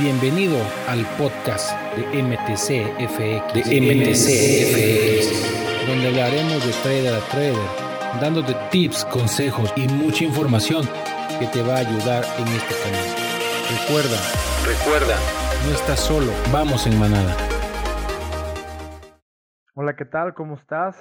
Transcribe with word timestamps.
Bienvenido 0.00 0.56
al 0.88 1.04
podcast 1.18 1.78
de 1.94 2.22
MTCFX, 2.22 3.52
de 3.52 3.60
MTCFX, 3.84 5.28
donde 5.86 6.08
hablaremos 6.08 6.64
de 6.64 6.72
trader 6.82 7.14
a 7.16 7.20
trader, 7.28 8.18
dándote 8.18 8.54
tips, 8.70 9.04
consejos 9.04 9.70
y 9.76 9.86
mucha 9.88 10.24
información 10.24 10.86
que 11.38 11.46
te 11.48 11.60
va 11.60 11.74
a 11.74 11.78
ayudar 11.80 12.24
en 12.38 12.48
este 12.48 12.74
camino. 12.80 13.12
Recuerda, 13.76 14.16
recuerda, 14.64 15.16
no 15.66 15.74
estás 15.74 16.00
solo, 16.00 16.32
vamos 16.50 16.86
en 16.86 16.98
manada. 16.98 17.36
Hola, 19.74 19.96
¿qué 19.96 20.06
tal? 20.06 20.32
¿Cómo 20.32 20.54
estás? 20.54 20.96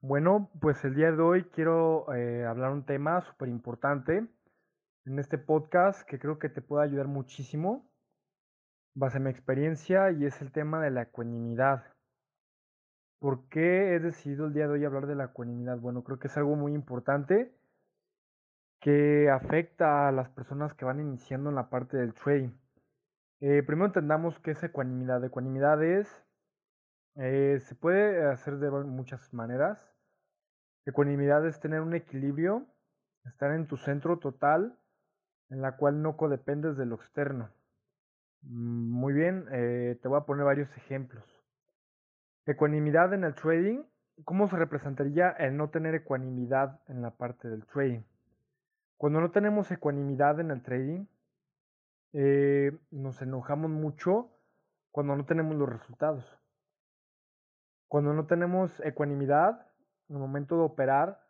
Bueno, 0.00 0.50
pues 0.60 0.84
el 0.84 0.96
día 0.96 1.12
de 1.12 1.22
hoy 1.22 1.44
quiero 1.54 2.12
eh, 2.12 2.44
hablar 2.46 2.72
un 2.72 2.84
tema 2.84 3.20
súper 3.20 3.48
importante 3.48 4.26
en 5.04 5.18
este 5.20 5.38
podcast 5.38 6.02
que 6.02 6.18
creo 6.18 6.40
que 6.40 6.48
te 6.48 6.62
puede 6.62 6.84
ayudar 6.84 7.06
muchísimo 7.06 7.91
base 8.94 9.18
en 9.18 9.24
mi 9.24 9.30
experiencia 9.30 10.10
y 10.10 10.26
es 10.26 10.40
el 10.42 10.52
tema 10.52 10.80
de 10.80 10.90
la 10.90 11.02
ecuanimidad. 11.02 11.84
¿Por 13.18 13.48
qué 13.48 13.94
he 13.94 14.00
decidido 14.00 14.46
el 14.46 14.52
día 14.52 14.66
de 14.66 14.74
hoy 14.74 14.84
hablar 14.84 15.06
de 15.06 15.14
la 15.14 15.26
ecuanimidad? 15.26 15.78
Bueno, 15.78 16.02
creo 16.02 16.18
que 16.18 16.28
es 16.28 16.36
algo 16.36 16.56
muy 16.56 16.74
importante 16.74 17.54
que 18.80 19.30
afecta 19.30 20.08
a 20.08 20.12
las 20.12 20.28
personas 20.28 20.74
que 20.74 20.84
van 20.84 21.00
iniciando 21.00 21.50
en 21.50 21.54
la 21.54 21.70
parte 21.70 21.96
del 21.96 22.14
trading. 22.14 22.50
Eh, 23.40 23.62
primero 23.62 23.86
entendamos 23.86 24.38
qué 24.40 24.52
es 24.52 24.62
ecuanimidad. 24.62 25.24
Ecuanimidad 25.24 25.82
es, 25.84 26.08
eh, 27.14 27.60
se 27.60 27.74
puede 27.76 28.24
hacer 28.26 28.58
de 28.58 28.70
muchas 28.70 29.32
maneras. 29.32 29.88
Ecuanimidad 30.84 31.46
es 31.46 31.60
tener 31.60 31.80
un 31.80 31.94
equilibrio, 31.94 32.66
estar 33.24 33.52
en 33.52 33.68
tu 33.68 33.76
centro 33.76 34.18
total, 34.18 34.76
en 35.48 35.62
la 35.62 35.76
cual 35.76 36.02
no 36.02 36.16
codependes 36.16 36.76
de 36.76 36.86
lo 36.86 36.96
externo. 36.96 37.50
Muy 38.42 39.12
bien, 39.12 39.46
eh, 39.52 39.98
te 40.02 40.08
voy 40.08 40.18
a 40.18 40.26
poner 40.26 40.44
varios 40.44 40.76
ejemplos. 40.76 41.24
Ecuanimidad 42.44 43.14
en 43.14 43.24
el 43.24 43.34
trading. 43.34 43.84
¿Cómo 44.24 44.48
se 44.48 44.56
representaría 44.56 45.30
el 45.30 45.56
no 45.56 45.70
tener 45.70 45.94
ecuanimidad 45.94 46.80
en 46.88 47.02
la 47.02 47.12
parte 47.12 47.48
del 47.48 47.64
trading? 47.66 48.02
Cuando 48.96 49.20
no 49.20 49.30
tenemos 49.30 49.70
ecuanimidad 49.70 50.40
en 50.40 50.50
el 50.50 50.62
trading, 50.62 51.06
eh, 52.12 52.76
nos 52.90 53.22
enojamos 53.22 53.70
mucho 53.70 54.30
cuando 54.90 55.16
no 55.16 55.24
tenemos 55.24 55.56
los 55.56 55.68
resultados. 55.68 56.38
Cuando 57.88 58.12
no 58.12 58.26
tenemos 58.26 58.80
ecuanimidad, 58.84 59.66
en 60.08 60.16
el 60.16 60.20
momento 60.20 60.56
de 60.56 60.62
operar, 60.62 61.20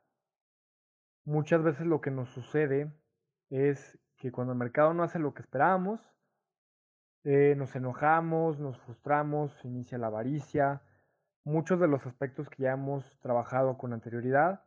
muchas 1.24 1.62
veces 1.62 1.86
lo 1.86 2.00
que 2.00 2.10
nos 2.10 2.30
sucede 2.30 2.92
es 3.50 3.98
que 4.16 4.32
cuando 4.32 4.54
el 4.54 4.58
mercado 4.58 4.94
no 4.94 5.02
hace 5.02 5.18
lo 5.18 5.34
que 5.34 5.42
esperábamos, 5.42 6.00
eh, 7.24 7.54
nos 7.56 7.74
enojamos, 7.76 8.58
nos 8.58 8.78
frustramos, 8.80 9.64
inicia 9.64 9.98
la 9.98 10.08
avaricia, 10.08 10.82
muchos 11.44 11.78
de 11.80 11.88
los 11.88 12.06
aspectos 12.06 12.48
que 12.48 12.64
ya 12.64 12.72
hemos 12.72 13.18
trabajado 13.20 13.78
con 13.78 13.92
anterioridad 13.92 14.64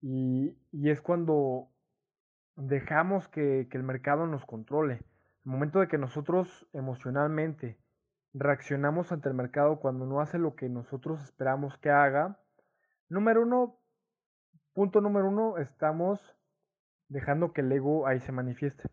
y, 0.00 0.56
es 0.72 1.00
cuando 1.00 1.68
dejamos 2.56 3.28
que, 3.28 3.68
que, 3.70 3.76
el 3.76 3.82
mercado 3.82 4.26
nos 4.26 4.44
controle. 4.44 5.02
El 5.44 5.52
momento 5.52 5.80
de 5.80 5.88
que 5.88 5.98
nosotros 5.98 6.68
emocionalmente 6.72 7.78
reaccionamos 8.32 9.12
ante 9.12 9.28
el 9.28 9.34
mercado 9.34 9.80
cuando 9.80 10.06
no 10.06 10.20
hace 10.20 10.38
lo 10.38 10.54
que 10.54 10.68
nosotros 10.68 11.22
esperamos 11.22 11.78
que 11.78 11.90
haga, 11.90 12.38
número 13.08 13.42
uno, 13.42 13.78
punto 14.74 15.00
número 15.00 15.28
uno, 15.28 15.58
estamos 15.58 16.20
dejando 17.08 17.52
que 17.52 17.62
el 17.62 17.72
ego 17.72 18.06
ahí 18.06 18.20
se 18.20 18.32
manifieste. 18.32 18.84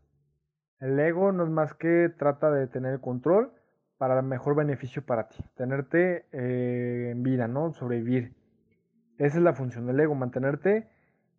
El 0.81 0.99
ego 0.99 1.31
no 1.31 1.43
es 1.43 1.49
más 1.49 1.75
que 1.75 2.09
trata 2.09 2.51
de 2.51 2.67
tener 2.67 2.99
control 2.99 3.51
para 3.97 4.19
el 4.19 4.25
mejor 4.25 4.55
beneficio 4.55 5.05
para 5.05 5.29
ti, 5.29 5.37
tenerte 5.55 6.25
eh, 6.31 7.11
en 7.11 7.21
vida, 7.21 7.47
¿no? 7.47 7.71
Sobrevivir. 7.71 8.33
Esa 9.19 9.37
es 9.37 9.43
la 9.43 9.53
función 9.53 9.85
del 9.85 9.99
ego, 9.99 10.15
mantenerte 10.15 10.89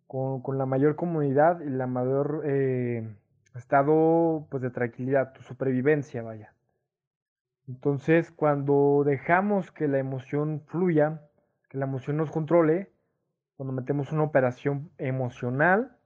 con, 0.07 0.57
la 0.57 0.65
mayor 0.65 0.95
comunidad 0.95 1.59
y 1.59 1.69
la 1.69 1.87
mayor 1.87 2.43
eh, 2.45 3.17
estado 3.53 4.47
pues, 4.49 4.63
de 4.63 4.69
tranquilidad, 4.69 5.33
tu 5.33 5.41
supervivencia, 5.41 6.23
vaya. 6.23 6.53
Entonces, 7.67 8.31
cuando 8.31 9.03
dejamos 9.05 9.71
que 9.71 9.89
la 9.89 9.99
emoción 9.99 10.61
fluya, 10.67 11.21
que 11.67 11.77
la 11.77 11.85
emoción 11.85 12.15
nos 12.15 12.31
controle, 12.31 12.91
cuando 13.57 13.73
metemos 13.73 14.13
una 14.13 14.23
operación 14.23 14.89
emocional, 14.97 15.97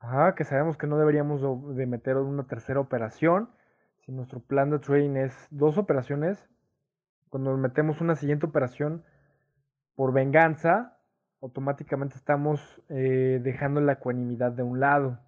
Ajá, 0.00 0.34
que 0.34 0.44
sabemos 0.44 0.78
que 0.78 0.86
no 0.86 0.98
deberíamos 0.98 1.42
de 1.76 1.86
meter 1.86 2.16
una 2.16 2.44
tercera 2.46 2.80
operación. 2.80 3.50
Si 3.98 4.12
nuestro 4.12 4.40
plan 4.40 4.70
de 4.70 4.78
trading 4.78 5.16
es 5.16 5.46
dos 5.50 5.76
operaciones, 5.76 6.42
cuando 7.28 7.54
metemos 7.58 8.00
una 8.00 8.16
siguiente 8.16 8.46
operación 8.46 9.04
por 9.96 10.14
venganza, 10.14 10.96
automáticamente 11.42 12.16
estamos 12.16 12.82
eh, 12.88 13.40
dejando 13.42 13.82
la 13.82 13.92
ecuanimidad 13.92 14.52
de 14.52 14.62
un 14.62 14.80
lado. 14.80 15.18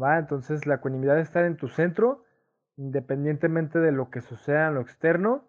¿va? 0.00 0.18
Entonces 0.18 0.66
la 0.66 0.74
ecuanimidad 0.76 1.16
es 1.20 1.28
estar 1.28 1.44
en 1.44 1.56
tu 1.56 1.68
centro, 1.68 2.24
independientemente 2.76 3.78
de 3.78 3.92
lo 3.92 4.10
que 4.10 4.22
suceda 4.22 4.66
en 4.66 4.74
lo 4.74 4.80
externo, 4.80 5.48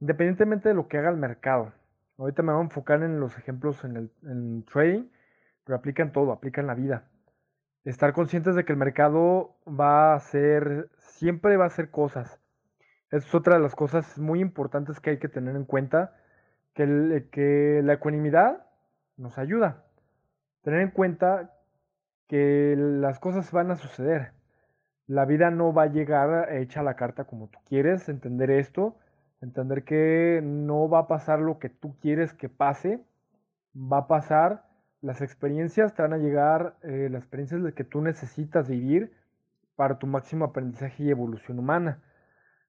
independientemente 0.00 0.68
de 0.68 0.74
lo 0.74 0.88
que 0.88 0.98
haga 0.98 1.10
el 1.10 1.16
mercado. 1.16 1.72
Ahorita 2.18 2.42
me 2.42 2.52
voy 2.52 2.60
a 2.60 2.64
enfocar 2.64 3.04
en 3.04 3.20
los 3.20 3.38
ejemplos 3.38 3.84
en 3.84 3.96
el 3.96 4.64
trading, 4.64 5.08
pero 5.64 5.78
aplican 5.78 6.10
todo, 6.10 6.32
aplican 6.32 6.66
la 6.66 6.74
vida 6.74 7.04
estar 7.90 8.12
conscientes 8.12 8.54
de 8.54 8.64
que 8.64 8.72
el 8.72 8.78
mercado 8.78 9.56
va 9.66 10.12
a 10.12 10.16
hacer, 10.16 10.90
siempre 10.98 11.56
va 11.56 11.64
a 11.64 11.68
hacer 11.68 11.90
cosas. 11.90 12.38
es 13.10 13.34
otra 13.34 13.54
de 13.56 13.62
las 13.62 13.74
cosas 13.74 14.18
muy 14.18 14.40
importantes 14.40 15.00
que 15.00 15.10
hay 15.10 15.18
que 15.18 15.28
tener 15.28 15.56
en 15.56 15.64
cuenta, 15.64 16.14
que, 16.74 17.28
que 17.32 17.80
la 17.82 17.94
ecuanimidad 17.94 18.66
nos 19.16 19.38
ayuda. 19.38 19.84
Tener 20.62 20.80
en 20.82 20.90
cuenta 20.90 21.54
que 22.26 22.76
las 22.76 23.18
cosas 23.18 23.50
van 23.52 23.70
a 23.70 23.76
suceder. 23.76 24.32
La 25.06 25.24
vida 25.24 25.50
no 25.50 25.72
va 25.72 25.84
a 25.84 25.92
llegar 25.92 26.52
hecha 26.52 26.80
a 26.80 26.82
la 26.82 26.96
carta 26.96 27.24
como 27.24 27.48
tú 27.48 27.58
quieres, 27.66 28.10
entender 28.10 28.50
esto, 28.50 28.96
entender 29.40 29.84
que 29.84 30.42
no 30.44 30.90
va 30.90 31.00
a 31.00 31.08
pasar 31.08 31.38
lo 31.38 31.58
que 31.58 31.70
tú 31.70 31.96
quieres 32.00 32.34
que 32.34 32.50
pase, 32.50 33.02
va 33.74 34.00
a 34.00 34.08
pasar 34.08 34.67
las 35.00 35.20
experiencias 35.20 35.94
te 35.94 36.02
van 36.02 36.12
a 36.12 36.18
llegar, 36.18 36.76
eh, 36.82 37.08
las 37.10 37.22
experiencias 37.22 37.74
que 37.74 37.84
tú 37.84 38.00
necesitas 38.00 38.68
vivir 38.68 39.12
para 39.76 39.98
tu 39.98 40.06
máximo 40.06 40.44
aprendizaje 40.44 41.04
y 41.04 41.10
evolución 41.10 41.58
humana. 41.58 42.02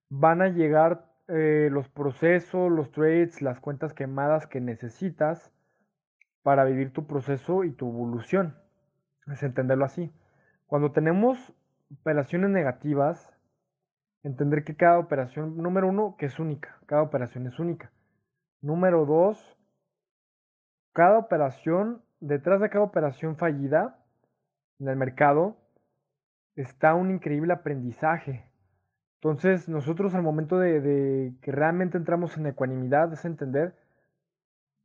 Van 0.09 0.41
a 0.41 0.49
llegar 0.49 1.05
eh, 1.27 1.69
los 1.71 1.89
procesos, 1.89 2.71
los 2.71 2.91
trades, 2.91 3.41
las 3.41 3.59
cuentas 3.59 3.93
quemadas 3.93 4.47
que 4.47 4.61
necesitas 4.61 5.51
para 6.43 6.65
vivir 6.65 6.93
tu 6.93 7.07
proceso 7.07 7.63
y 7.63 7.71
tu 7.71 7.89
evolución. 7.89 8.55
Es 9.27 9.43
entenderlo 9.43 9.85
así. 9.85 10.11
Cuando 10.67 10.91
tenemos 10.91 11.53
operaciones 11.99 12.51
negativas, 12.51 13.33
entender 14.23 14.63
que 14.63 14.75
cada 14.75 14.99
operación, 14.99 15.57
número 15.57 15.87
uno, 15.87 16.15
que 16.17 16.27
es 16.27 16.39
única, 16.39 16.77
cada 16.85 17.01
operación 17.01 17.47
es 17.47 17.57
única. 17.59 17.91
Número 18.61 19.05
dos, 19.05 19.57
cada 20.93 21.17
operación 21.17 22.03
detrás 22.19 22.61
de 22.61 22.69
cada 22.69 22.83
operación 22.83 23.35
fallida 23.35 23.97
en 24.79 24.87
el 24.87 24.95
mercado 24.95 25.57
está 26.55 26.93
un 26.95 27.11
increíble 27.11 27.53
aprendizaje. 27.53 28.45
Entonces, 29.15 29.67
nosotros 29.67 30.15
al 30.15 30.23
momento 30.23 30.59
de, 30.59 31.33
que 31.41 31.51
realmente 31.51 31.97
entramos 31.97 32.37
en 32.37 32.47
ecuanimidad 32.47 33.11
es 33.11 33.25
entender, 33.25 33.75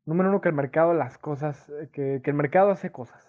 número 0.06 0.30
uno, 0.30 0.40
que 0.40 0.48
el 0.48 0.54
mercado 0.54 0.92
las 0.92 1.18
cosas, 1.18 1.68
eh, 1.68 1.88
que, 1.92 2.20
que 2.22 2.30
el 2.30 2.36
mercado 2.36 2.70
hace 2.70 2.90
cosas. 2.90 3.24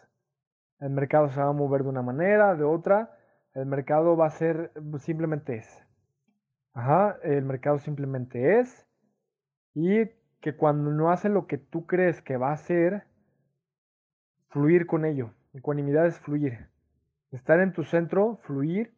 El 0.80 0.90
mercado 0.90 1.30
se 1.30 1.40
va 1.40 1.50
a 1.50 1.54
mover 1.54 1.84
de 1.84 1.90
una 1.90 2.02
manera, 2.02 2.56
de 2.56 2.64
otra. 2.64 3.18
El 3.54 3.66
mercado 3.68 4.18
va 4.18 4.28
a 4.28 4.32
ser, 4.32 4.72
simplemente 4.98 5.58
es. 5.58 5.86
Ajá, 6.74 7.18
el 7.24 7.46
mercado 7.46 7.80
simplemente 7.80 8.60
es. 8.60 8.86
Y 9.74 10.10
que 10.42 10.56
cuando 10.56 10.92
no 10.92 11.12
hace 11.12 11.30
lo 11.30 11.48
que 11.48 11.58
tú 11.58 11.86
crees 11.86 12.22
que 12.22 12.38
va 12.38 12.50
a 12.50 12.54
hacer, 12.54 13.06
fluir 14.56 14.86
con 14.88 15.04
ello. 15.04 15.32
Ecuanimidad 15.54 16.06
es 16.06 16.18
fluir. 16.22 16.70
Estar 17.34 17.60
en 17.60 17.74
tu 17.74 17.84
centro, 17.84 18.38
fluir, 18.44 18.96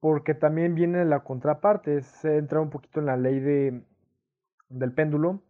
porque 0.00 0.34
también 0.34 0.74
viene 0.74 1.04
la 1.04 1.20
contraparte, 1.20 1.98
es 1.98 2.24
entrar 2.24 2.60
un 2.60 2.70
poquito 2.70 2.98
en 2.98 3.06
la 3.06 3.16
ley 3.16 3.38
de, 3.38 3.84
del 4.70 4.92
péndulo, 4.92 5.44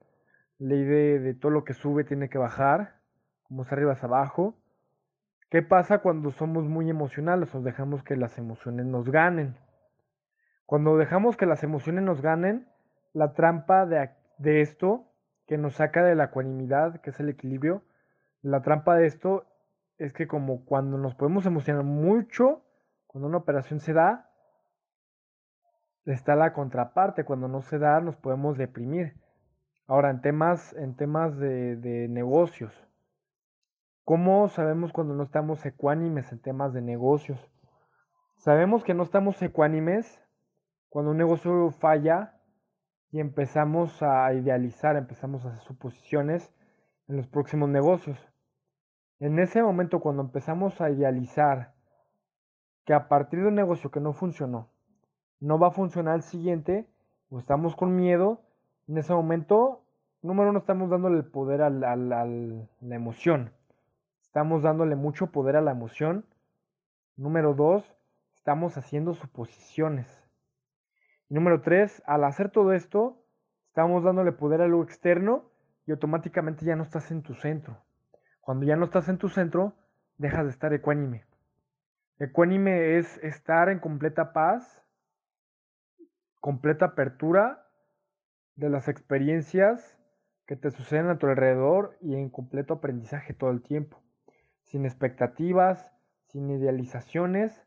ley 0.59 0.85
de, 0.85 1.19
de 1.19 1.33
todo 1.33 1.51
lo 1.51 1.65
que 1.65 1.73
sube 1.73 2.05
tiene 2.05 2.29
que 2.29 2.37
bajar, 2.37 3.01
como 3.45 3.63
es 3.63 3.73
arriba 3.73 3.95
es 3.95 4.05
abajo. 4.05 4.55
¿Qué 5.49 5.63
pasa 5.63 6.01
cuando 6.01 6.31
somos 6.31 6.65
muy 6.65 6.91
emocionales 6.91 7.55
o 7.55 7.63
dejamos 7.63 8.03
que 8.03 8.17
las 8.17 8.37
emociones 8.37 8.85
nos 8.85 9.11
ganen? 9.11 9.57
Cuando 10.67 10.99
dejamos 10.99 11.39
que 11.39 11.47
las 11.47 11.65
emociones 11.65 12.05
nos 12.05 12.21
ganen, 12.21 12.69
la 13.15 13.33
trampa 13.33 13.87
de, 13.87 14.11
de 14.37 14.61
esto 14.61 15.11
que 15.47 15.57
nos 15.57 15.77
saca 15.77 16.05
de 16.05 16.15
la 16.15 16.25
ecuanimidad, 16.25 17.01
que 17.01 17.09
es 17.09 17.19
el 17.19 17.31
equilibrio, 17.31 17.83
la 18.51 18.63
trampa 18.63 18.97
de 18.97 19.07
esto 19.07 19.47
es 19.99 20.13
que 20.13 20.27
como 20.27 20.65
cuando 20.65 20.97
nos 20.97 21.15
podemos 21.15 21.45
emocionar 21.45 21.85
mucho, 21.85 22.63
cuando 23.07 23.29
una 23.29 23.39
operación 23.39 23.81
se 23.81 23.93
da, 23.93 24.31
está 26.05 26.37
la 26.37 26.53
contraparte. 26.53 27.25
Cuando 27.25 27.49
no 27.49 27.63
se 27.63 27.79
da, 27.79 28.01
nos 28.01 28.17
podemos 28.17 28.57
deprimir. 28.57 29.21
Ahora, 29.87 30.11
en 30.11 30.21
temas, 30.21 30.73
en 30.75 30.97
temas 30.97 31.37
de, 31.39 31.77
de 31.77 32.09
negocios, 32.09 32.73
¿cómo 34.05 34.49
sabemos 34.49 34.93
cuando 34.93 35.15
no 35.15 35.25
estamos 35.25 35.65
ecuánimes 35.67 36.31
en 36.33 36.41
temas 36.41 36.73
de 36.73 36.83
negocios? 36.83 37.51
Sabemos 38.37 38.85
que 38.85 38.95
no 38.95 39.03
estamos 39.03 39.41
ecuánimes 39.43 40.23
cuando 40.89 41.11
un 41.11 41.17
negocio 41.17 41.71
falla 41.73 42.35
y 43.11 43.21
empezamos 43.21 44.03
a 44.03 44.33
idealizar, 44.35 44.97
empezamos 44.97 45.45
a 45.45 45.49
hacer 45.49 45.63
suposiciones 45.63 46.53
en 47.09 47.17
los 47.17 47.27
próximos 47.27 47.69
negocios. 47.69 48.19
En 49.21 49.41
ese 49.41 49.63
momento, 49.63 49.99
cuando 49.99 50.23
empezamos 50.23 50.81
a 50.81 50.91
idealizar 50.91 51.75
que 52.85 52.95
a 52.95 53.09
partir 53.09 53.41
de 53.41 53.49
un 53.49 53.57
negocio 53.57 53.91
que 53.91 53.99
no 53.99 54.13
funcionó, 54.13 54.71
no 55.41 55.59
va 55.59 55.69
a 55.69 55.73
funcionar 55.73 56.15
el 56.15 56.23
siguiente, 56.23 56.89
o 57.29 57.41
estamos 57.41 57.75
con 57.75 57.97
miedo, 57.97 58.43
en 58.87 58.97
ese 58.97 59.13
momento, 59.13 59.85
número 60.23 60.51
uno, 60.51 60.61
estamos 60.61 60.89
dándole 60.89 61.17
el 61.19 61.25
poder 61.25 61.63
a 61.63 61.71
la, 61.71 61.97
la 61.97 62.95
emoción. 62.95 63.53
Estamos 64.23 64.63
dándole 64.63 64.95
mucho 64.95 65.33
poder 65.33 65.57
a 65.57 65.63
la 65.63 65.73
emoción. 65.73 66.25
Número 67.17 67.55
dos, 67.55 67.85
estamos 68.37 68.77
haciendo 68.79 69.15
suposiciones. 69.15 70.07
Número 71.29 71.61
tres, 71.61 72.03
al 72.07 72.23
hacer 72.23 72.51
todo 72.51 72.73
esto, 72.73 73.25
estamos 73.67 74.05
dándole 74.05 74.31
poder 74.31 74.63
a 74.63 74.69
lo 74.69 74.83
externo 74.83 75.51
y 75.87 75.91
automáticamente 75.91 76.65
ya 76.65 76.77
no 76.77 76.85
estás 76.85 77.11
en 77.11 77.23
tu 77.23 77.35
centro. 77.35 77.83
Cuando 78.49 78.65
ya 78.65 78.77
no 78.77 78.87
estás 78.87 79.11
en 79.11 79.19
tu 79.19 79.29
centro, 79.29 79.75
dejas 80.17 80.47
de 80.47 80.53
estar 80.53 80.73
ecuánime. 80.73 81.27
Ecuánime 82.19 82.97
es 82.97 83.19
estar 83.19 83.69
en 83.69 83.79
completa 83.79 84.33
paz, 84.33 84.83
completa 86.41 86.87
apertura 86.87 87.67
de 88.55 88.71
las 88.71 88.89
experiencias 88.89 89.99
que 90.47 90.57
te 90.57 90.71
suceden 90.71 91.11
a 91.11 91.19
tu 91.19 91.27
alrededor 91.27 91.99
y 92.01 92.15
en 92.15 92.31
completo 92.31 92.73
aprendizaje 92.73 93.35
todo 93.35 93.51
el 93.51 93.61
tiempo. 93.61 94.03
Sin 94.63 94.87
expectativas, 94.87 95.93
sin 96.29 96.49
idealizaciones 96.49 97.67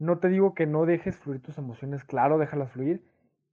no 0.00 0.18
te 0.18 0.26
digo 0.26 0.52
que 0.52 0.66
no 0.66 0.84
dejes 0.84 1.16
fluir 1.16 1.42
tus 1.42 1.58
emociones, 1.58 2.02
claro, 2.02 2.38
déjalas 2.38 2.72
fluir, 2.72 3.08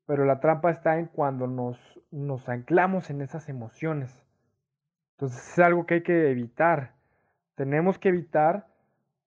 pero 0.08 0.26
la 0.26 0.40
trampa 0.40 0.72
está 0.72 0.98
en 0.98 1.06
cuando 1.06 1.46
nos, 1.46 1.78
nos 2.10 2.50
anclamos 2.50 3.12
en 3.12 3.22
esas 3.22 3.50
emociones. 3.50 4.25
Entonces 5.16 5.52
es 5.52 5.60
algo 5.60 5.86
que 5.86 5.96
hay 5.96 6.04
que 6.04 6.30
evitar. 6.30 6.94
Tenemos 7.56 7.98
que 7.98 8.10
evitar 8.10 8.68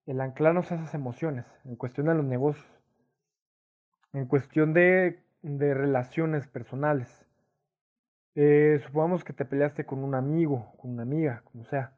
el 0.05 0.21
anclarnos 0.21 0.71
a 0.71 0.75
esas 0.75 0.93
emociones 0.93 1.45
en 1.65 1.75
cuestión 1.75 2.07
de 2.07 2.15
los 2.15 2.25
negocios, 2.25 2.67
en 4.13 4.25
cuestión 4.25 4.73
de, 4.73 5.23
de 5.41 5.73
relaciones 5.73 6.47
personales. 6.47 7.25
Eh, 8.35 8.79
supongamos 8.85 9.23
que 9.23 9.33
te 9.33 9.45
peleaste 9.45 9.85
con 9.85 10.03
un 10.03 10.15
amigo, 10.15 10.73
con 10.77 10.91
una 10.91 11.03
amiga, 11.03 11.41
como 11.45 11.65
sea, 11.65 11.93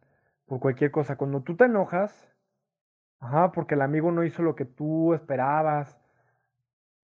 por 0.45 0.59
cualquier 0.59 0.91
cosa. 0.91 1.17
Cuando 1.17 1.41
tú 1.41 1.55
te 1.55 1.65
enojas, 1.65 2.31
Ajá, 3.21 3.51
porque 3.51 3.75
el 3.75 3.81
amigo 3.81 4.11
no 4.11 4.23
hizo 4.23 4.41
lo 4.41 4.55
que 4.55 4.65
tú 4.65 5.13
esperabas, 5.13 5.97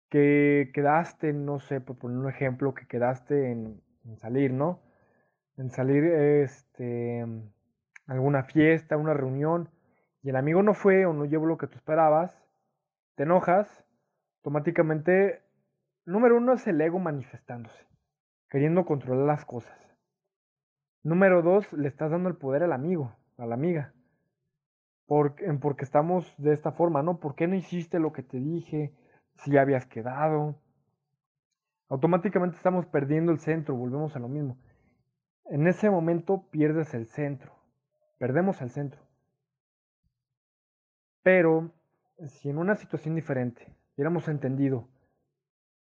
que 0.09 0.71
quedaste, 0.73 1.33
no 1.33 1.59
sé, 1.59 1.81
por 1.81 1.97
poner 1.97 2.17
un 2.17 2.29
ejemplo, 2.29 2.73
que 2.73 2.87
quedaste 2.87 3.51
en, 3.51 3.81
salir, 4.17 4.53
¿no? 4.53 4.79
En 5.57 5.71
salir, 5.71 6.03
este, 6.03 7.25
alguna 8.07 8.43
fiesta, 8.43 8.97
una 8.97 9.13
reunión, 9.13 9.69
y 10.21 10.29
el 10.29 10.35
amigo 10.35 10.63
no 10.63 10.73
fue 10.73 11.05
o 11.05 11.13
no 11.13 11.25
llevó 11.25 11.45
lo 11.45 11.57
que 11.57 11.67
tú 11.67 11.75
esperabas, 11.75 12.35
te 13.15 13.23
enojas, 13.23 13.67
automáticamente, 14.37 15.43
número 16.05 16.37
uno 16.37 16.53
es 16.53 16.67
el 16.67 16.81
ego 16.81 16.99
manifestándose, 16.99 17.85
queriendo 18.49 18.85
controlar 18.85 19.25
las 19.25 19.45
cosas. 19.45 19.77
Número 21.03 21.41
dos, 21.41 21.71
le 21.73 21.87
estás 21.87 22.11
dando 22.11 22.29
el 22.29 22.35
poder 22.35 22.63
al 22.63 22.73
amigo, 22.73 23.15
a 23.37 23.45
la 23.45 23.55
amiga 23.55 23.93
porque 25.07 25.83
estamos 25.83 26.33
de 26.37 26.53
esta 26.53 26.71
forma, 26.71 27.03
¿no? 27.03 27.19
¿Por 27.19 27.35
qué 27.35 27.47
no 27.47 27.55
hiciste 27.55 27.99
lo 27.99 28.11
que 28.11 28.23
te 28.23 28.37
dije? 28.37 28.93
Si 29.35 29.51
ya 29.51 29.61
habías 29.61 29.85
quedado. 29.85 30.55
Automáticamente 31.89 32.57
estamos 32.57 32.85
perdiendo 32.87 33.31
el 33.31 33.39
centro, 33.39 33.75
volvemos 33.75 34.15
a 34.15 34.19
lo 34.19 34.27
mismo. 34.27 34.57
En 35.45 35.67
ese 35.67 35.89
momento 35.89 36.47
pierdes 36.49 36.93
el 36.93 37.05
centro, 37.05 37.53
perdemos 38.17 38.61
el 38.61 38.71
centro. 38.71 39.01
Pero 41.21 41.71
si 42.27 42.49
en 42.49 42.57
una 42.57 42.75
situación 42.75 43.15
diferente 43.15 43.75
hubiéramos 43.95 44.27
entendido 44.27 44.87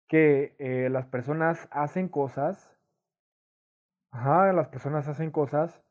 que 0.07 0.55
eh, 0.59 0.89
las 0.89 1.05
personas 1.07 1.67
hacen 1.71 2.07
cosas, 2.07 2.71
ajá, 4.11 4.53
las 4.53 4.69
personas 4.69 5.07
hacen 5.07 5.31
cosas 5.31 5.83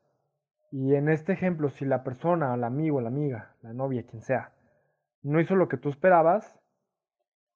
y 0.71 0.95
en 0.95 1.09
este 1.09 1.33
ejemplo, 1.33 1.69
si 1.69 1.85
la 1.85 2.03
persona, 2.03 2.53
el 2.53 2.63
amigo, 2.63 2.99
la 2.99 3.07
amiga, 3.07 3.55
la 3.61 3.73
novia, 3.73 4.05
quien 4.05 4.21
sea, 4.21 4.51
no 5.23 5.39
hizo 5.39 5.55
lo 5.55 5.67
que 5.67 5.77
tú 5.77 5.89
esperabas, 5.89 6.59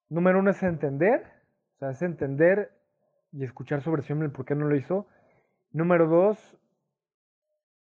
número 0.08 0.38
uno 0.38 0.50
es 0.50 0.62
entender, 0.62 1.26
o 1.76 1.78
sea, 1.78 1.90
es 1.90 2.02
entender 2.02 2.72
y 3.32 3.44
escuchar 3.44 3.82
sobre 3.82 4.02
sí 4.02 4.12
el 4.12 4.30
por 4.30 4.44
qué 4.44 4.54
no 4.54 4.66
lo 4.66 4.76
hizo. 4.76 5.06
Número 5.72 6.06
dos, 6.06 6.38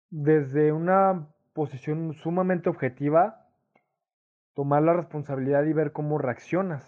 desde 0.09 0.71
una 0.71 1.27
posición 1.53 2.13
sumamente 2.13 2.67
objetiva, 2.67 3.47
tomar 4.55 4.81
la 4.81 4.93
responsabilidad 4.93 5.63
y 5.65 5.73
ver 5.73 5.91
cómo 5.91 6.17
reaccionas. 6.17 6.83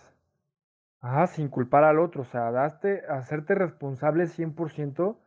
Sin 1.28 1.50
culpar 1.50 1.84
al 1.84 2.00
otro, 2.00 2.24
o 2.24 2.26
sea, 2.26 2.50
hacerte 2.66 3.56
responsable 3.56 4.26
100% 4.26 5.18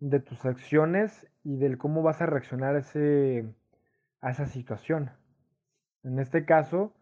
de 0.00 0.20
tus 0.20 0.44
acciones 0.44 1.26
y 1.44 1.56
del 1.56 1.78
cómo 1.78 2.02
vas 2.02 2.20
a 2.20 2.26
reaccionar 2.26 2.74
a, 2.74 2.80
ese, 2.80 3.44
a 4.20 4.30
esa 4.30 4.46
situación. 4.46 5.12
En 6.02 6.18
este 6.18 6.44
caso, 6.44 6.92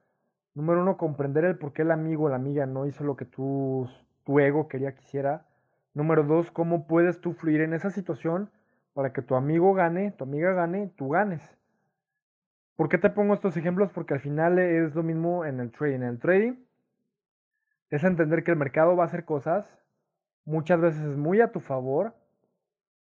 número 0.54 0.82
uno, 0.82 0.98
comprender 0.98 1.44
el 1.46 1.58
por 1.58 1.72
qué 1.72 1.82
el 1.82 1.90
amigo 1.90 2.24
o 2.24 2.28
la 2.28 2.36
amiga 2.36 2.66
no 2.66 2.86
hizo 2.86 3.04
lo 3.04 3.16
que 3.16 3.24
tu, 3.24 3.88
tu 4.24 4.38
ego 4.38 4.68
quería 4.68 4.94
que 4.94 5.02
hiciera. 5.02 5.46
Número 5.94 6.24
dos, 6.24 6.50
cómo 6.50 6.86
puedes 6.86 7.20
tú 7.20 7.32
fluir 7.32 7.60
en 7.60 7.72
esa 7.72 7.90
situación 7.90 8.50
para 8.92 9.12
que 9.12 9.22
tu 9.22 9.34
amigo 9.34 9.74
gane, 9.74 10.10
tu 10.12 10.24
amiga 10.24 10.52
gane, 10.52 10.92
tú 10.96 11.08
ganes. 11.08 11.42
¿Por 12.76 12.88
qué 12.88 12.98
te 12.98 13.10
pongo 13.10 13.34
estos 13.34 13.56
ejemplos? 13.56 13.92
Porque 13.92 14.14
al 14.14 14.20
final 14.20 14.58
es 14.58 14.94
lo 14.94 15.02
mismo 15.02 15.44
en 15.44 15.60
el 15.60 15.70
trading. 15.70 15.96
En 15.96 16.02
el 16.02 16.18
trading 16.18 16.54
es 17.90 18.02
entender 18.02 18.42
que 18.42 18.50
el 18.50 18.56
mercado 18.56 18.96
va 18.96 19.04
a 19.04 19.06
hacer 19.06 19.24
cosas 19.24 19.80
muchas 20.44 20.80
veces 20.80 21.16
muy 21.16 21.40
a 21.40 21.52
tu 21.52 21.60
favor 21.60 22.14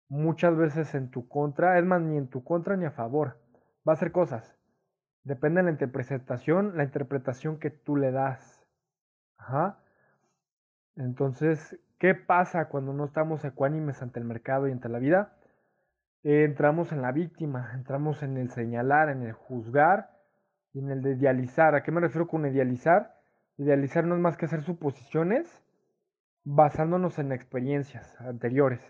muchas 0.09 0.57
veces 0.57 0.93
en 0.95 1.09
tu 1.09 1.27
contra, 1.27 1.77
es 1.77 1.85
más, 1.85 2.01
ni 2.01 2.17
en 2.17 2.27
tu 2.27 2.43
contra 2.43 2.75
ni 2.75 2.85
a 2.85 2.91
favor. 2.91 3.39
Va 3.87 3.93
a 3.93 3.97
ser 3.97 4.11
cosas. 4.11 4.55
Depende 5.23 5.59
de 5.59 5.65
la 5.65 5.71
interpretación, 5.71 6.75
la 6.75 6.83
interpretación 6.83 7.59
que 7.59 7.69
tú 7.69 7.95
le 7.95 8.11
das. 8.11 8.65
Ajá. 9.37 9.79
Entonces, 10.95 11.79
¿qué 11.99 12.15
pasa 12.15 12.69
cuando 12.69 12.93
no 12.93 13.05
estamos 13.05 13.45
ecuánimes 13.45 14.01
ante 14.01 14.19
el 14.19 14.25
mercado 14.25 14.67
y 14.67 14.71
ante 14.71 14.89
la 14.89 14.99
vida? 14.99 15.35
entramos 16.23 16.91
en 16.91 17.01
la 17.01 17.11
víctima, 17.11 17.71
entramos 17.73 18.23
en 18.23 18.37
el 18.37 18.49
señalar, 18.51 19.09
en 19.09 19.23
el 19.23 19.31
juzgar 19.31 20.09
y 20.73 20.79
en 20.79 20.91
el 20.91 21.01
de 21.01 21.11
idealizar. 21.11 21.75
¿A 21.75 21.83
qué 21.83 21.91
me 21.91 22.01
refiero 22.01 22.27
con 22.27 22.45
idealizar? 22.45 23.15
Idealizar 23.57 24.05
no 24.05 24.15
es 24.15 24.21
más 24.21 24.37
que 24.37 24.45
hacer 24.45 24.63
suposiciones 24.63 25.63
basándonos 26.43 27.19
en 27.19 27.31
experiencias 27.31 28.19
anteriores. 28.21 28.81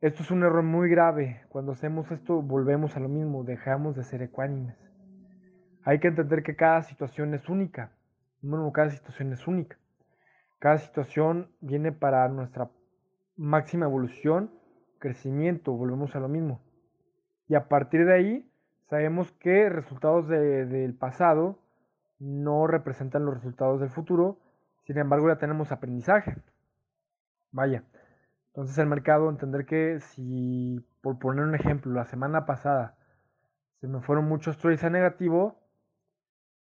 Esto 0.00 0.22
es 0.22 0.30
un 0.30 0.42
error 0.42 0.62
muy 0.62 0.88
grave. 0.90 1.42
Cuando 1.48 1.72
hacemos 1.72 2.10
esto 2.10 2.42
volvemos 2.42 2.96
a 2.96 3.00
lo 3.00 3.08
mismo, 3.08 3.44
dejamos 3.44 3.96
de 3.96 4.04
ser 4.04 4.22
ecuánimes. 4.22 4.76
Hay 5.84 6.00
que 6.00 6.08
entender 6.08 6.42
que 6.42 6.56
cada 6.56 6.82
situación 6.82 7.34
es 7.34 7.48
única. 7.48 7.92
Bueno, 8.42 8.70
cada 8.72 8.90
situación 8.90 9.32
es 9.32 9.46
única. 9.46 9.78
Cada 10.58 10.78
situación 10.78 11.50
viene 11.60 11.92
para 11.92 12.28
nuestra 12.28 12.70
máxima 13.36 13.86
evolución, 13.86 14.50
crecimiento, 14.98 15.72
volvemos 15.72 16.16
a 16.16 16.20
lo 16.20 16.28
mismo. 16.28 16.60
Y 17.48 17.54
a 17.54 17.68
partir 17.68 18.06
de 18.06 18.14
ahí 18.14 18.52
sabemos 18.88 19.30
que 19.32 19.68
resultados 19.68 20.28
del 20.28 20.94
pasado 20.94 21.58
no 22.18 22.66
representan 22.66 23.24
los 23.24 23.34
resultados 23.34 23.80
del 23.80 23.90
futuro, 23.90 24.38
sin 24.84 24.98
embargo 24.98 25.28
ya 25.28 25.38
tenemos 25.38 25.72
aprendizaje. 25.72 26.36
Vaya, 27.52 27.84
entonces 28.48 28.78
el 28.78 28.86
mercado, 28.86 29.28
entender 29.28 29.66
que 29.66 30.00
si, 30.00 30.82
por 31.02 31.18
poner 31.18 31.44
un 31.44 31.54
ejemplo, 31.54 31.92
la 31.92 32.06
semana 32.06 32.46
pasada 32.46 32.96
se 33.80 33.86
me 33.86 34.00
fueron 34.00 34.26
muchos 34.26 34.56
trades 34.56 34.82
a 34.82 34.90
negativo, 34.90 35.60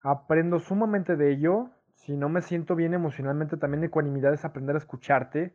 aprendo 0.02 0.58
sumamente 0.58 1.16
de 1.16 1.32
ello. 1.32 1.70
Si 1.96 2.16
no 2.16 2.28
me 2.28 2.42
siento 2.42 2.76
bien 2.76 2.94
emocionalmente, 2.94 3.56
también 3.56 3.84
ecuanimidad 3.84 4.32
es 4.32 4.44
aprender 4.44 4.76
a 4.76 4.78
escucharte, 4.78 5.54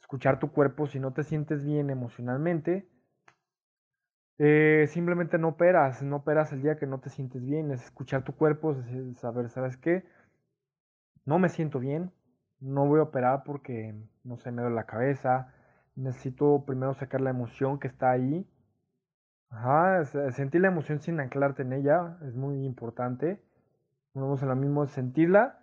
escuchar 0.00 0.38
tu 0.38 0.50
cuerpo. 0.52 0.86
Si 0.86 0.98
no 0.98 1.12
te 1.12 1.22
sientes 1.22 1.64
bien 1.64 1.90
emocionalmente, 1.90 2.88
eh, 4.38 4.86
simplemente 4.88 5.38
no 5.38 5.48
operas, 5.48 6.02
no 6.02 6.16
operas 6.16 6.52
el 6.52 6.62
día 6.62 6.76
que 6.76 6.86
no 6.86 7.00
te 7.00 7.10
sientes 7.10 7.44
bien, 7.44 7.70
es 7.70 7.84
escuchar 7.84 8.24
tu 8.24 8.34
cuerpo, 8.34 8.72
es 8.72 9.18
saber, 9.18 9.50
¿sabes 9.50 9.76
qué? 9.76 10.04
No 11.24 11.38
me 11.38 11.48
siento 11.48 11.78
bien, 11.78 12.10
no 12.60 12.86
voy 12.86 13.00
a 13.00 13.04
operar 13.04 13.44
porque, 13.44 13.94
no 14.24 14.36
sé, 14.38 14.50
me 14.50 14.62
duele 14.62 14.76
la 14.76 14.86
cabeza, 14.86 15.52
necesito 15.94 16.64
primero 16.66 16.94
sacar 16.94 17.20
la 17.20 17.30
emoción 17.30 17.78
que 17.78 17.88
está 17.88 18.10
ahí. 18.10 18.46
Ajá, 19.50 20.04
sentir 20.32 20.62
la 20.62 20.68
emoción 20.68 21.00
sin 21.00 21.20
anclarte 21.20 21.62
en 21.62 21.74
ella 21.74 22.16
es 22.26 22.34
muy 22.34 22.64
importante. 22.64 23.40
Vamos 24.14 24.42
a 24.42 24.46
lo 24.46 24.56
mismo, 24.56 24.86
sentirla, 24.86 25.61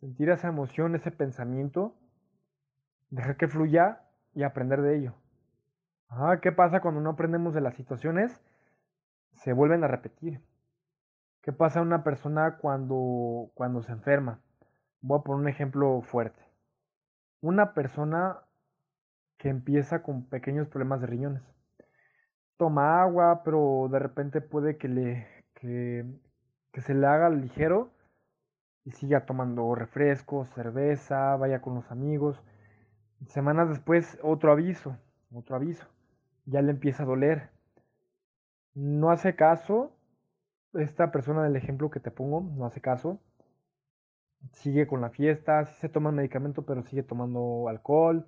sentir 0.00 0.30
esa 0.30 0.48
emoción, 0.48 0.94
ese 0.94 1.10
pensamiento, 1.10 1.94
dejar 3.10 3.36
que 3.36 3.48
fluya 3.48 4.02
y 4.34 4.42
aprender 4.42 4.82
de 4.82 4.96
ello. 4.96 5.14
Ajá, 6.08 6.40
¿qué 6.40 6.52
pasa 6.52 6.80
cuando 6.80 7.00
no 7.00 7.10
aprendemos 7.10 7.54
de 7.54 7.60
las 7.60 7.74
situaciones? 7.74 8.40
Se 9.34 9.52
vuelven 9.52 9.84
a 9.84 9.88
repetir. 9.88 10.40
¿Qué 11.42 11.52
pasa 11.52 11.80
a 11.80 11.82
una 11.82 12.02
persona 12.02 12.56
cuando, 12.56 13.50
cuando 13.54 13.82
se 13.82 13.92
enferma? 13.92 14.40
Voy 15.00 15.18
a 15.18 15.22
poner 15.22 15.42
un 15.42 15.48
ejemplo 15.48 16.02
fuerte. 16.02 16.42
Una 17.40 17.74
persona 17.74 18.38
que 19.36 19.48
empieza 19.48 20.02
con 20.02 20.24
pequeños 20.24 20.68
problemas 20.68 21.00
de 21.00 21.06
riñones. 21.06 21.42
Toma 22.56 23.00
agua, 23.00 23.42
pero 23.44 23.88
de 23.90 23.98
repente 24.00 24.40
puede 24.40 24.76
que, 24.76 24.88
le, 24.88 25.28
que, 25.54 26.04
que 26.72 26.80
se 26.80 26.94
le 26.94 27.06
haga 27.06 27.30
ligero 27.30 27.92
y 28.88 28.92
siga 28.92 29.26
tomando 29.26 29.74
refrescos, 29.74 30.48
cerveza, 30.54 31.36
vaya 31.36 31.60
con 31.60 31.74
los 31.74 31.90
amigos. 31.90 32.42
Semanas 33.26 33.68
después, 33.68 34.18
otro 34.22 34.50
aviso, 34.50 34.96
otro 35.32 35.56
aviso. 35.56 35.86
Ya 36.46 36.62
le 36.62 36.70
empieza 36.70 37.02
a 37.02 37.06
doler. 37.06 37.50
No 38.74 39.10
hace 39.10 39.36
caso, 39.36 39.92
esta 40.72 41.12
persona 41.12 41.44
del 41.44 41.56
ejemplo 41.56 41.90
que 41.90 42.00
te 42.00 42.10
pongo, 42.10 42.40
no 42.40 42.64
hace 42.64 42.80
caso 42.80 43.20
sigue 44.52 44.86
con 44.86 45.00
la 45.00 45.10
fiesta, 45.10 45.64
sí 45.66 45.74
se 45.80 45.88
toma 45.88 46.12
medicamento, 46.12 46.62
pero 46.62 46.82
sigue 46.82 47.02
tomando 47.02 47.68
alcohol, 47.68 48.26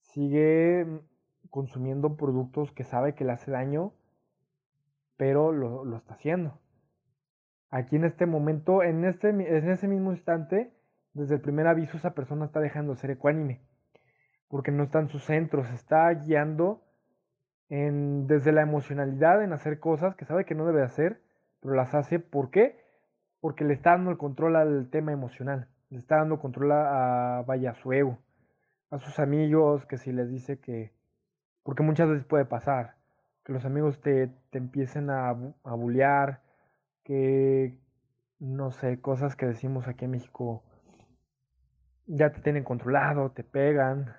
sigue 0.00 0.84
mm, 0.84 0.98
consumiendo 1.50 2.16
productos 2.16 2.72
que 2.72 2.84
sabe 2.84 3.14
que 3.14 3.24
le 3.24 3.32
hace 3.32 3.50
daño, 3.50 3.92
pero 5.16 5.52
lo, 5.52 5.84
lo 5.84 5.96
está 5.96 6.14
haciendo. 6.14 6.58
Aquí 7.70 7.96
en 7.96 8.04
este 8.04 8.26
momento, 8.26 8.82
en, 8.82 9.04
este, 9.04 9.30
en 9.30 9.70
ese 9.70 9.88
mismo 9.88 10.12
instante, 10.12 10.72
desde 11.12 11.34
el 11.34 11.40
primer 11.40 11.66
aviso, 11.66 11.96
esa 11.96 12.14
persona 12.14 12.46
está 12.46 12.60
dejando 12.60 12.92
de 12.92 13.00
ser 13.00 13.10
ecuánime, 13.10 13.60
porque 14.48 14.70
no 14.70 14.84
está 14.84 15.00
en 15.00 15.08
sus 15.08 15.24
centros, 15.24 15.70
está 15.70 16.08
guiando 16.10 16.82
desde 17.68 18.52
la 18.52 18.62
emocionalidad 18.62 19.42
en 19.42 19.52
hacer 19.52 19.80
cosas 19.80 20.14
que 20.14 20.24
sabe 20.24 20.44
que 20.44 20.54
no 20.54 20.66
debe 20.66 20.82
hacer, 20.82 21.20
pero 21.60 21.74
las 21.74 21.94
hace. 21.94 22.20
¿Por 22.20 22.50
qué? 22.50 22.86
porque 23.46 23.64
le 23.64 23.74
está 23.74 23.90
dando 23.90 24.10
el 24.10 24.18
control 24.18 24.56
al 24.56 24.90
tema 24.90 25.12
emocional, 25.12 25.68
le 25.90 25.98
está 25.98 26.16
dando 26.16 26.40
control 26.40 26.72
a, 26.72 27.44
vaya, 27.46 27.74
su 27.74 27.92
ego, 27.92 28.18
a 28.90 28.98
sus 28.98 29.20
amigos, 29.20 29.86
que 29.86 29.98
si 29.98 30.10
les 30.10 30.28
dice 30.28 30.58
que, 30.58 30.92
porque 31.62 31.84
muchas 31.84 32.08
veces 32.08 32.24
puede 32.24 32.44
pasar, 32.44 32.96
que 33.44 33.52
los 33.52 33.64
amigos 33.64 34.00
te, 34.00 34.32
te 34.50 34.58
empiecen 34.58 35.10
a, 35.10 35.28
a 35.28 35.74
bullear, 35.74 36.42
que, 37.06 37.78
no 38.40 38.72
sé, 38.72 39.00
cosas 39.00 39.36
que 39.36 39.46
decimos 39.46 39.86
aquí 39.86 40.04
en 40.06 40.10
México, 40.10 40.64
ya 42.06 42.32
te 42.32 42.40
tienen 42.40 42.64
controlado, 42.64 43.30
te 43.30 43.44
pegan, 43.44 44.12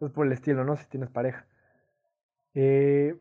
es 0.00 0.10
por 0.12 0.26
el 0.26 0.32
estilo, 0.32 0.64
¿no? 0.64 0.76
Si 0.76 0.86
tienes 0.86 1.10
pareja. 1.10 1.46
Eh, 2.54 3.20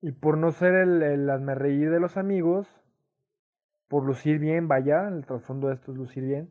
y 0.00 0.12
por 0.12 0.36
no 0.36 0.50
ser 0.50 0.74
el, 0.74 1.02
el 1.02 1.56
reír 1.56 1.90
de 1.90 2.00
los 2.00 2.16
amigos, 2.16 2.68
por 3.86 4.04
lucir 4.04 4.40
bien, 4.40 4.66
vaya, 4.66 5.06
el 5.06 5.24
trasfondo 5.24 5.68
de 5.68 5.74
esto 5.74 5.92
es 5.92 5.98
lucir 5.98 6.24
bien, 6.24 6.50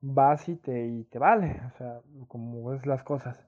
vas 0.00 0.48
y 0.48 0.56
te, 0.56 0.86
y 0.86 1.04
te 1.04 1.20
vale, 1.20 1.62
o 1.66 1.70
sea, 1.78 2.00
como 2.26 2.68
ves 2.70 2.84
las 2.84 3.04
cosas. 3.04 3.46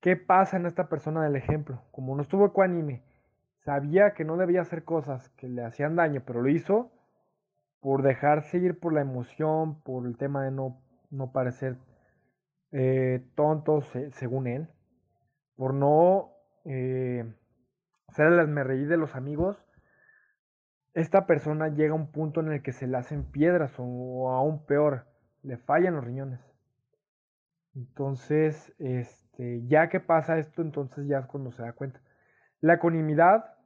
¿Qué 0.00 0.16
pasa 0.16 0.56
en 0.56 0.64
esta 0.64 0.88
persona 0.88 1.22
del 1.22 1.36
ejemplo? 1.36 1.82
Como 1.90 2.16
no 2.16 2.22
estuvo 2.22 2.46
ecuánime, 2.46 3.02
sabía 3.64 4.14
que 4.14 4.24
no 4.24 4.36
debía 4.36 4.62
hacer 4.62 4.84
cosas 4.84 5.28
que 5.30 5.48
le 5.48 5.64
hacían 5.64 5.96
daño, 5.96 6.22
pero 6.26 6.42
lo 6.42 6.48
hizo 6.48 6.92
por 7.80 8.02
dejarse 8.02 8.58
ir 8.58 8.78
por 8.78 8.92
la 8.92 9.00
emoción, 9.00 9.80
por 9.82 10.06
el 10.06 10.16
tema 10.16 10.44
de 10.44 10.50
no, 10.50 10.80
no 11.10 11.32
parecer 11.32 11.76
eh, 12.72 13.24
tontos 13.34 13.86
según 14.12 14.46
él, 14.46 14.68
por 15.56 15.74
no 15.74 16.32
eh, 16.64 17.24
ser 18.08 18.26
el 18.28 18.40
esmerreí 18.40 18.84
de 18.84 18.96
los 18.96 19.14
amigos, 19.14 19.56
esta 20.94 21.26
persona 21.26 21.68
llega 21.68 21.92
a 21.92 21.96
un 21.96 22.10
punto 22.10 22.40
en 22.40 22.52
el 22.52 22.62
que 22.62 22.72
se 22.72 22.86
le 22.86 22.96
hacen 22.96 23.24
piedras 23.24 23.72
o, 23.78 24.30
aún 24.30 24.64
peor, 24.64 25.06
le 25.42 25.56
fallan 25.56 25.96
los 25.96 26.04
riñones. 26.04 26.40
Entonces, 27.74 28.72
este, 28.78 29.66
ya 29.66 29.88
que 29.88 29.98
pasa 29.98 30.38
esto, 30.38 30.62
entonces 30.62 31.06
ya 31.08 31.18
es 31.18 31.26
cuando 31.26 31.50
se 31.50 31.62
da 31.62 31.72
cuenta. 31.72 32.00
La 32.64 32.76
ecuanimidad 32.76 33.58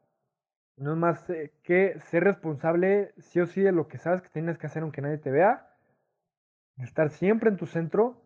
no 0.77 0.95
es 0.95 0.99
más 0.99 1.31
eh, 1.31 1.53
que 1.63 2.01
ser 2.01 2.25
responsable 2.25 3.15
sí 3.19 3.39
o 3.39 3.47
sí 3.47 3.61
de 3.61 3.71
lo 3.71 3.87
que 3.87 3.97
sabes 3.97 4.23
que 4.23 4.29
tienes 4.29 4.59
que 4.59 4.67
hacer 4.67 4.83
aunque 4.83 5.01
nadie 5.01 5.19
te 5.19 5.31
vea. 5.31 5.69
Estar 6.79 7.11
siempre 7.11 7.49
en 7.49 7.59
tu 7.59 7.67
centro, 7.67 8.25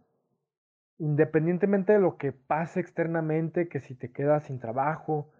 independientemente 0.96 1.92
de 1.92 1.98
lo 1.98 2.16
que 2.16 2.32
pase 2.32 2.80
externamente, 2.80 3.68
que 3.68 3.80
si 3.80 3.94
te 3.94 4.12
quedas 4.12 4.44
sin 4.44 4.60
trabajo, 4.60 5.30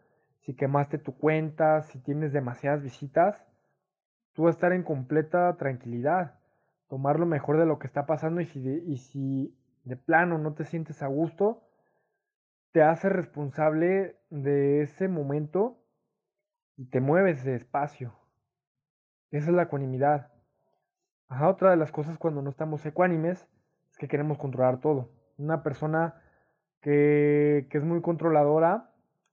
si 0.40 0.54
quemaste 0.54 0.98
tu 0.98 1.16
cuenta, 1.16 1.80
si 1.80 1.98
tienes 1.98 2.34
demasiadas 2.34 2.82
visitas, 2.82 3.42
tú 4.34 4.42
vas 4.42 4.56
a 4.56 4.58
estar 4.58 4.72
en 4.74 4.82
completa 4.82 5.56
tranquilidad, 5.56 6.40
tomar 6.88 7.18
lo 7.18 7.24
mejor 7.24 7.56
de 7.56 7.64
lo 7.64 7.78
que 7.78 7.86
está 7.86 8.04
pasando 8.04 8.42
y 8.42 8.44
si 8.44 8.60
y 8.68 8.98
si 8.98 9.58
de 9.84 9.96
plano 9.96 10.36
no 10.36 10.52
te 10.52 10.66
sientes 10.66 11.02
a 11.02 11.06
gusto, 11.06 11.62
te 12.72 12.82
haces 12.82 13.12
responsable 13.12 14.16
de 14.30 14.82
ese 14.82 15.08
momento 15.08 15.78
y 16.76 16.86
te 16.86 17.00
mueves 17.00 17.44
de 17.44 17.54
espacio. 17.54 18.14
Esa 19.30 19.50
es 19.50 19.56
la 19.56 19.64
ecuanimidad. 19.64 20.32
Ajá, 21.28 21.48
otra 21.48 21.70
de 21.70 21.76
las 21.76 21.92
cosas 21.92 22.18
cuando 22.18 22.42
no 22.42 22.50
estamos 22.50 22.84
ecuánimes 22.84 23.46
es 23.90 23.98
que 23.98 24.08
queremos 24.08 24.38
controlar 24.38 24.80
todo. 24.80 25.10
Una 25.36 25.62
persona 25.62 26.22
que, 26.80 27.66
que 27.70 27.78
es 27.78 27.84
muy 27.84 28.00
controladora, 28.00 28.90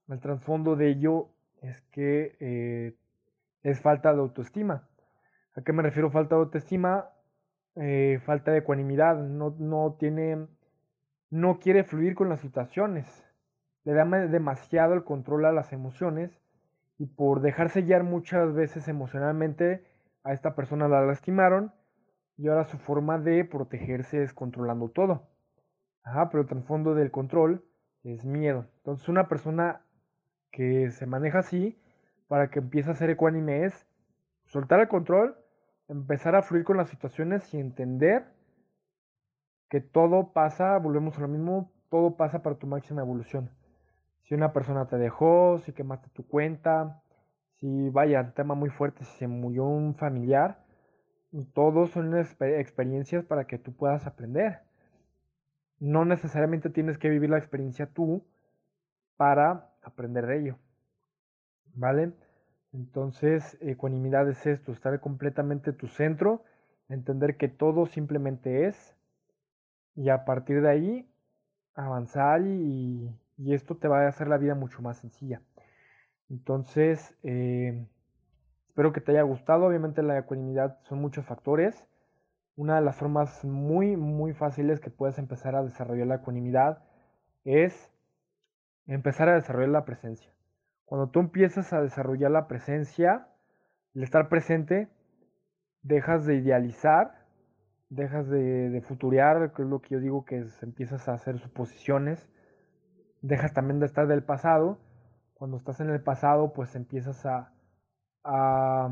el 0.08 0.20
trasfondo 0.20 0.76
de 0.76 0.88
ello 0.88 1.30
es 1.62 1.80
que 1.92 2.36
eh, 2.40 2.96
es 3.62 3.80
falta 3.80 4.12
de 4.12 4.20
autoestima. 4.20 4.88
¿A 5.54 5.62
qué 5.62 5.72
me 5.72 5.82
refiero 5.82 6.10
falta 6.10 6.36
de 6.36 6.42
autoestima? 6.42 7.10
Eh, 7.76 8.20
falta 8.24 8.50
de 8.52 8.58
ecuanimidad, 8.58 9.16
no, 9.16 9.54
no 9.58 9.96
tiene, 9.98 10.46
no 11.30 11.58
quiere 11.58 11.84
fluir 11.84 12.14
con 12.14 12.28
las 12.28 12.40
situaciones, 12.40 13.29
le 13.84 13.92
da 13.94 14.04
demasiado 14.04 14.94
el 14.94 15.04
control 15.04 15.44
a 15.46 15.52
las 15.52 15.72
emociones 15.72 16.40
y 16.98 17.06
por 17.06 17.40
dejarse 17.40 17.82
guiar 17.82 18.04
muchas 18.04 18.52
veces 18.54 18.88
emocionalmente 18.88 19.84
a 20.22 20.32
esta 20.32 20.54
persona 20.54 20.88
la 20.88 21.00
lastimaron 21.02 21.72
y 22.36 22.48
ahora 22.48 22.64
su 22.64 22.78
forma 22.78 23.18
de 23.18 23.44
protegerse 23.44 24.22
es 24.22 24.34
controlando 24.34 24.88
todo. 24.88 25.28
Ajá, 26.02 26.30
pero 26.30 26.42
el 26.42 26.48
trasfondo 26.48 26.94
del 26.94 27.10
control 27.10 27.64
es 28.02 28.24
miedo. 28.24 28.66
Entonces 28.78 29.08
una 29.08 29.28
persona 29.28 29.82
que 30.50 30.90
se 30.90 31.06
maneja 31.06 31.40
así 31.40 31.80
para 32.28 32.50
que 32.50 32.58
empiece 32.58 32.90
a 32.90 32.94
ser 32.94 33.10
ecuánime 33.10 33.64
es 33.64 33.86
soltar 34.44 34.80
el 34.80 34.88
control, 34.88 35.36
empezar 35.88 36.34
a 36.34 36.42
fluir 36.42 36.64
con 36.64 36.76
las 36.76 36.88
situaciones 36.88 37.52
y 37.54 37.58
entender 37.58 38.24
que 39.68 39.80
todo 39.80 40.32
pasa, 40.32 40.76
volvemos 40.78 41.16
a 41.18 41.22
lo 41.22 41.28
mismo, 41.28 41.72
todo 41.90 42.16
pasa 42.16 42.42
para 42.42 42.56
tu 42.56 42.66
máxima 42.66 43.02
evolución. 43.02 43.50
Si 44.30 44.36
una 44.36 44.52
persona 44.52 44.86
te 44.86 44.96
dejó, 44.96 45.58
si 45.58 45.72
quemaste 45.72 46.08
tu 46.10 46.24
cuenta, 46.24 47.02
si 47.56 47.90
vaya, 47.90 48.32
tema 48.32 48.54
muy 48.54 48.70
fuerte, 48.70 49.04
si 49.04 49.18
se 49.18 49.26
murió 49.26 49.64
un 49.64 49.96
familiar, 49.96 50.64
todos 51.52 51.90
son 51.90 52.16
experiencias 52.16 53.24
para 53.24 53.48
que 53.48 53.58
tú 53.58 53.74
puedas 53.74 54.06
aprender. 54.06 54.60
No 55.80 56.04
necesariamente 56.04 56.70
tienes 56.70 56.96
que 56.96 57.08
vivir 57.08 57.28
la 57.28 57.38
experiencia 57.38 57.86
tú 57.86 58.24
para 59.16 59.74
aprender 59.82 60.26
de 60.26 60.38
ello. 60.38 60.58
¿Vale? 61.74 62.12
Entonces, 62.72 63.58
ecuanimidad 63.60 64.30
es 64.30 64.46
esto, 64.46 64.70
estar 64.70 65.00
completamente 65.00 65.72
tu 65.72 65.88
centro, 65.88 66.44
entender 66.88 67.36
que 67.36 67.48
todo 67.48 67.84
simplemente 67.86 68.68
es, 68.68 68.96
y 69.96 70.08
a 70.08 70.24
partir 70.24 70.62
de 70.62 70.68
ahí 70.70 71.12
avanzar 71.74 72.42
y, 72.46 73.12
esto 73.48 73.76
te 73.76 73.88
va 73.88 74.04
a 74.04 74.08
hacer 74.08 74.28
la 74.28 74.38
vida 74.38 74.54
mucho 74.54 74.82
más 74.82 74.98
sencilla. 74.98 75.42
Entonces, 76.28 77.16
eh, 77.22 77.86
espero 78.68 78.92
que 78.92 79.00
te 79.00 79.12
haya 79.12 79.22
gustado. 79.22 79.66
Obviamente 79.66 80.02
la 80.02 80.18
ecuanimidad 80.18 80.78
son 80.82 81.00
muchos 81.00 81.24
factores. 81.26 81.84
Una 82.56 82.76
de 82.76 82.82
las 82.82 82.96
formas 82.96 83.44
muy, 83.44 83.96
muy 83.96 84.32
fáciles 84.34 84.80
que 84.80 84.90
puedes 84.90 85.18
empezar 85.18 85.56
a 85.56 85.62
desarrollar 85.62 86.06
la 86.06 86.16
ecuanimidad 86.16 86.84
es 87.44 87.90
empezar 88.86 89.28
a 89.28 89.34
desarrollar 89.34 89.70
la 89.70 89.84
presencia. 89.84 90.32
Cuando 90.84 91.08
tú 91.10 91.20
empiezas 91.20 91.72
a 91.72 91.80
desarrollar 91.80 92.30
la 92.30 92.48
presencia, 92.48 93.28
el 93.94 94.02
estar 94.02 94.28
presente, 94.28 94.88
dejas 95.82 96.26
de 96.26 96.36
idealizar 96.36 97.20
dejas 97.90 98.28
de, 98.28 98.70
de 98.70 98.80
futurear, 98.80 99.52
que 99.52 99.62
es 99.62 99.68
lo 99.68 99.80
que 99.80 99.96
yo 99.96 100.00
digo 100.00 100.24
que 100.24 100.46
empiezas 100.62 101.08
a 101.08 101.14
hacer 101.14 101.38
suposiciones, 101.38 102.26
dejas 103.22 103.52
también 103.52 103.80
de 103.80 103.86
estar 103.86 104.06
del 104.06 104.22
pasado. 104.22 104.78
Cuando 105.34 105.56
estás 105.56 105.80
en 105.80 105.90
el 105.90 106.02
pasado, 106.02 106.52
pues 106.52 106.74
empiezas 106.76 107.24
a, 107.26 107.52
a 108.24 108.90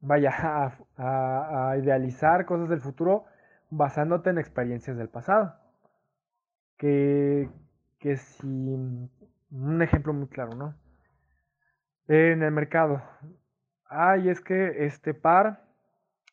vaya, 0.00 0.32
a, 0.96 1.76
idealizar 1.78 2.46
cosas 2.46 2.68
del 2.68 2.80
futuro 2.80 3.24
basándote 3.70 4.30
en 4.30 4.38
experiencias 4.38 4.96
del 4.96 5.08
pasado. 5.08 5.54
Que, 6.76 7.48
que 7.98 8.16
si, 8.16 8.46
un 8.46 9.82
ejemplo 9.82 10.12
muy 10.12 10.28
claro, 10.28 10.54
¿no? 10.56 10.74
En 12.08 12.42
el 12.42 12.50
mercado, 12.50 13.02
ay, 13.86 14.28
es 14.28 14.40
que 14.40 14.84
este 14.84 15.14
par 15.14 15.64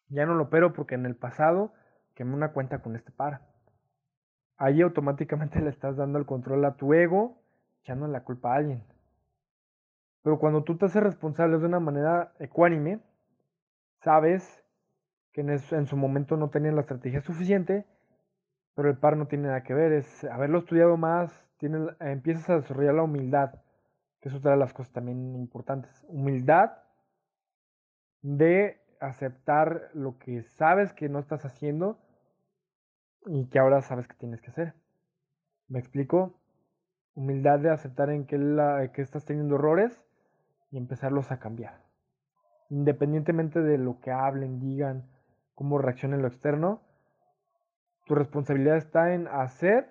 ya 0.10 0.26
no 0.26 0.36
lo 0.36 0.46
opero 0.46 0.74
porque 0.74 0.96
en 0.96 1.06
el 1.06 1.16
pasado 1.16 1.74
quemé 2.16 2.34
una 2.34 2.52
cuenta 2.52 2.80
con 2.80 2.96
este 2.96 3.12
par. 3.12 3.42
Ahí 4.62 4.84
automáticamente 4.84 5.60
le 5.62 5.72
estás 5.72 5.98
dando 5.98 6.20
el 6.20 6.28
control 6.28 6.64
a 6.66 6.76
tu 6.76 6.94
ego, 6.94 7.42
echando 7.82 8.08
la 8.08 8.24
culpa 8.24 8.54
a 8.54 8.58
alguien. 8.58 8.84
Pero 10.22 10.38
cuando 10.38 10.64
tú 10.64 10.78
te 10.78 10.86
haces 10.86 11.02
responsable 11.02 11.58
de 11.58 11.66
una 11.66 11.80
manera 11.80 12.34
ecuánime, 12.38 13.00
sabes 14.04 14.64
que 15.32 15.42
en, 15.42 15.88
su 15.88 15.98
momento 15.98 16.38
no 16.38 16.52
tenían 16.52 16.76
la 16.76 16.82
estrategia 16.82 17.22
suficiente, 17.22 17.88
pero 18.76 18.90
el 18.90 18.98
par 18.98 19.18
no 19.18 19.26
tiene 19.28 19.48
nada 19.48 19.64
que 19.64 19.74
ver, 19.74 19.94
es 19.94 20.26
haberlo 20.26 20.60
estudiado 20.60 20.96
más, 20.96 21.50
empiezas 22.00 22.48
a 22.52 22.58
desarrollar 22.58 22.94
la 22.94 23.04
humildad, 23.04 23.56
que 24.20 24.30
es 24.30 24.36
otra 24.36 24.52
de 24.52 24.58
las 24.58 24.74
cosas 24.74 24.94
también 24.94 25.36
importantes. 25.36 26.06
Humildad 26.08 26.74
de 28.22 28.80
aceptar 29.00 29.90
lo 29.96 30.20
que 30.20 30.44
sabes 30.44 30.94
que 30.94 31.10
no 31.10 31.18
estás 31.18 31.46
haciendo 31.46 31.98
y 33.26 33.48
que 33.48 33.60
ahora 33.60 33.82
sabes 33.82 34.08
que 34.08 34.16
tienes 34.16 34.42
que 34.42 34.52
hacer. 34.52 34.74
¿Me 35.68 35.80
explico? 35.80 36.34
Humildad 37.16 37.60
de 37.60 37.70
aceptar 37.70 38.10
en 38.10 38.26
que, 38.26 38.38
la, 38.38 38.92
que 38.92 39.02
estás 39.02 39.26
teniendo 39.26 39.56
errores 39.56 40.04
y 40.72 40.78
empezarlos 40.78 41.32
a 41.32 41.40
cambiar. 41.40 41.82
Independientemente 42.70 43.62
de 43.62 43.78
lo 43.78 44.00
que 44.00 44.12
hablen, 44.12 44.60
digan, 44.60 45.10
cómo 45.56 45.78
reaccionen 45.78 46.22
lo 46.22 46.28
externo, 46.28 46.82
tu 48.06 48.16
responsabilidad 48.16 48.78
está 48.78 49.14
en 49.14 49.28
hacer 49.28 49.88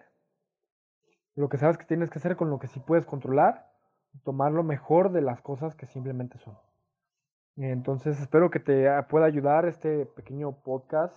lo 1.36 1.48
que 1.48 1.58
sabes 1.58 1.78
que 1.78 1.84
tienes 1.84 2.10
que 2.10 2.18
hacer 2.18 2.36
con 2.36 2.50
lo 2.50 2.58
que 2.58 2.66
sí 2.66 2.80
puedes 2.80 3.06
controlar, 3.06 3.70
tomar 4.24 4.52
lo 4.52 4.62
mejor 4.62 5.12
de 5.12 5.22
las 5.22 5.40
cosas 5.40 5.74
que 5.74 5.86
simplemente 5.86 6.38
son. 6.38 6.58
Entonces 7.56 8.20
espero 8.20 8.50
que 8.50 8.60
te 8.60 8.88
pueda 9.04 9.26
ayudar 9.26 9.66
este 9.66 10.06
pequeño 10.06 10.52
podcast 10.62 11.16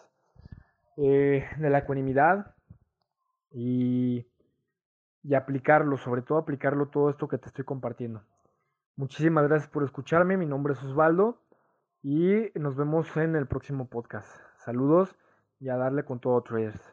eh, 0.97 1.47
de 1.57 1.69
la 1.69 1.79
ecuanimidad 1.79 2.55
y, 3.51 4.25
y 5.23 5.33
aplicarlo, 5.33 5.97
sobre 5.97 6.21
todo 6.21 6.37
aplicarlo 6.37 6.89
todo 6.89 7.09
esto 7.09 7.27
que 7.27 7.37
te 7.37 7.47
estoy 7.47 7.65
compartiendo. 7.65 8.23
Muchísimas 8.95 9.47
gracias 9.47 9.69
por 9.69 9.83
escucharme, 9.83 10.37
mi 10.37 10.45
nombre 10.45 10.73
es 10.73 10.83
Osvaldo 10.83 11.41
y 12.03 12.51
nos 12.55 12.75
vemos 12.75 13.15
en 13.17 13.35
el 13.35 13.47
próximo 13.47 13.87
podcast. 13.87 14.29
Saludos 14.57 15.15
y 15.59 15.69
a 15.69 15.77
darle 15.77 16.03
con 16.03 16.19
todo 16.19 16.41
traders. 16.43 16.92